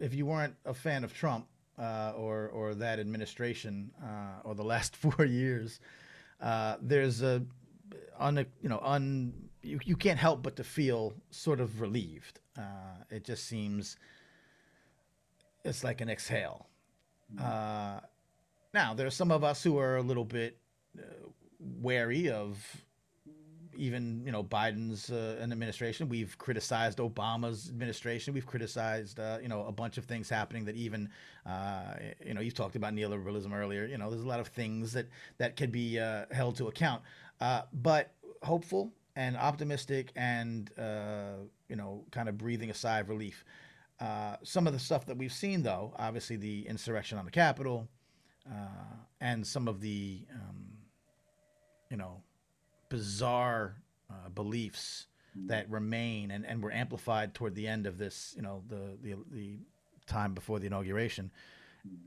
[0.00, 1.46] if you weren't a fan of Trump
[1.78, 5.80] uh, or or that administration uh, or the last four years,
[6.80, 7.42] there's a
[8.18, 9.32] un you know un
[9.62, 12.40] you, you can't help but to feel sort of relieved.
[12.56, 13.96] Uh, it just seems
[15.64, 16.66] it's like an exhale.
[17.34, 17.44] Mm-hmm.
[17.44, 18.00] Uh,
[18.72, 20.58] now, there are some of us who are a little bit
[20.98, 21.02] uh,
[21.58, 22.84] wary of
[23.76, 26.08] even you know Biden's uh, administration.
[26.08, 28.34] We've criticized Obama's administration.
[28.34, 31.08] We've criticized uh, you know a bunch of things happening that even
[31.44, 33.86] uh, you know you talked about neoliberalism earlier.
[33.86, 35.06] You know there's a lot of things that
[35.38, 37.02] that can be uh, held to account.
[37.40, 38.12] Uh, but
[38.42, 41.36] hopeful and optimistic and uh,
[41.68, 43.44] you know kind of breathing a sigh of relief.
[44.42, 47.88] Some of the stuff that we've seen, though, obviously the insurrection on the Capitol,
[49.20, 50.66] and some of the um,
[51.90, 52.22] you know
[52.88, 53.76] bizarre
[54.10, 55.06] uh, beliefs
[55.44, 59.16] that remain and, and were amplified toward the end of this, you know, the the,
[59.30, 59.58] the
[60.06, 61.30] time before the inauguration,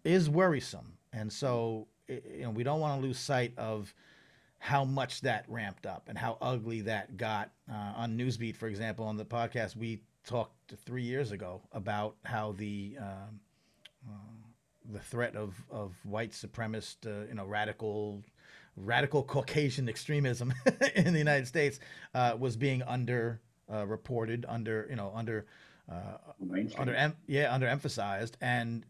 [0.03, 0.97] is worrisome.
[1.13, 3.93] And so, you know, we don't want to lose sight of
[4.57, 7.51] how much that ramped up and how ugly that got.
[7.71, 12.53] Uh, on Newsbeat, for example, on the podcast, we talked three years ago about how
[12.53, 13.39] the um,
[14.07, 14.39] uh,
[14.91, 18.23] the threat of, of white supremacist, uh, you know, radical
[18.83, 20.53] radical Caucasian extremism
[20.95, 21.79] in the United States
[22.13, 25.45] uh, was being under uh, reported, under you know, under
[25.91, 26.17] uh,
[26.77, 28.85] under em- yeah, under emphasized, and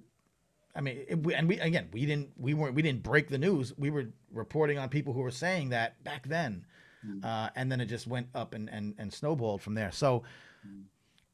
[0.75, 3.37] I mean, it, we, and we again, we didn't, we weren't, we didn't break the
[3.37, 3.73] news.
[3.77, 6.65] We were reporting on people who were saying that back then,
[7.05, 7.23] mm.
[7.23, 9.91] uh, and then it just went up and, and, and snowballed from there.
[9.91, 10.23] So
[10.67, 10.83] mm.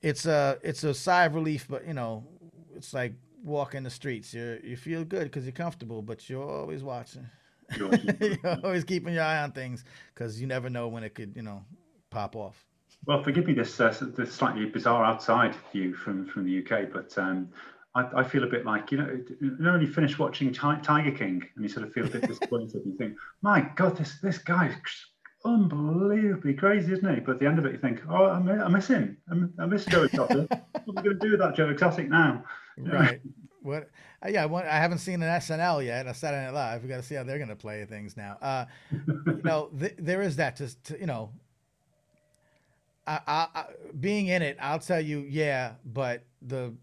[0.02, 2.26] it's a it's a sigh of relief, but you know,
[2.76, 4.34] it's like walking the streets.
[4.34, 7.28] You you feel good because you're comfortable, but you're always watching.
[8.64, 11.64] Always keeping your eye on things because you never know when it could, you know,
[12.10, 12.66] pop off.
[13.06, 17.16] Well, forgive me this uh, this slightly bizarre outside view from from the UK, but
[17.18, 17.50] um,
[17.94, 21.12] I, I, feel a bit like you know, you know when you finish watching Tiger
[21.12, 22.82] King and you sort of feel a bit disappointed.
[22.84, 24.76] you think, my God, this this guy's
[25.46, 27.20] unbelievably crazy, isn't he?
[27.22, 29.18] But at the end of it, you think, oh, I miss, I miss him.
[29.60, 30.50] I miss Joe Exotic.
[30.50, 32.44] what are we going to do with that Joe Exotic now?
[32.78, 33.22] Right.
[33.66, 33.90] What?
[34.24, 36.08] Uh, yeah, I haven't seen an SNL yet.
[36.08, 36.84] A Saturday Night Live.
[36.84, 38.38] We got to see how they're going to play things now.
[38.42, 40.56] Uh, you know, th- there is that.
[40.58, 41.32] To, to you know,
[43.08, 43.66] I, I, I,
[44.00, 45.74] being in it, I'll tell you, yeah.
[45.86, 46.74] But the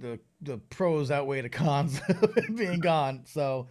[0.00, 3.22] the the pros outweigh the cons of being gone.
[3.24, 3.68] So,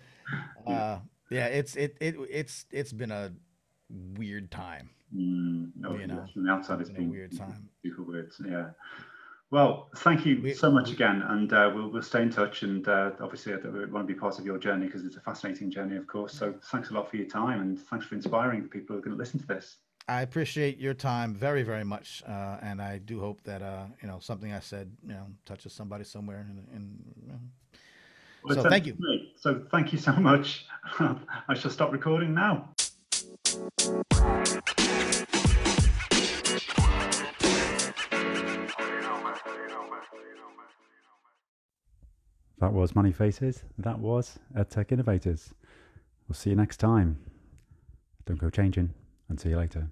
[0.65, 0.99] uh,
[1.29, 3.31] yeah, it's it it it's it's been a
[4.17, 4.89] weird time.
[5.15, 7.69] Mm, no, you know, from the outside, it's been a weird time.
[7.83, 8.31] Super weird.
[8.45, 8.69] Yeah.
[9.49, 12.63] Well, thank you so much again, and uh, we'll, we'll stay in touch.
[12.63, 15.71] And uh, obviously, I want to be part of your journey because it's a fascinating
[15.71, 16.33] journey, of course.
[16.33, 19.01] So, thanks a lot for your time, and thanks for inspiring the people who are
[19.01, 19.77] going to listen to this.
[20.09, 24.09] I appreciate your time very, very much, uh, and I do hope that uh, you
[24.09, 26.45] know something I said, you know, touches somebody somewhere.
[26.49, 27.39] And, and you know.
[28.43, 28.93] well, so, thank you.
[28.93, 29.33] Great.
[29.39, 30.65] So, thank you so much.
[30.99, 32.67] I shall stop recording now.
[42.59, 43.63] That was Manny Faces.
[43.77, 45.53] That was EdTech Innovators.
[46.27, 47.19] We'll see you next time.
[48.25, 48.93] Don't go changing
[49.29, 49.89] and see you later.